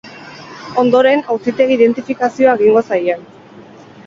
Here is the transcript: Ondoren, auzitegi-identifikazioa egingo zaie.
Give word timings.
Ondoren, 0.83 1.21
auzitegi-identifikazioa 1.35 2.57
egingo 2.63 2.85
zaie. 2.89 3.21